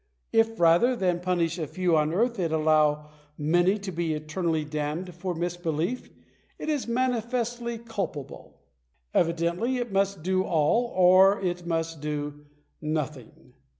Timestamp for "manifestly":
6.87-7.77